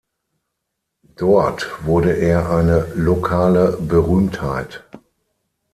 Dort 1.15 1.85
wurde 1.85 2.13
er 2.13 2.49
eine 2.49 2.91
lokale 2.95 3.77
Berühmtheit. 3.79 4.83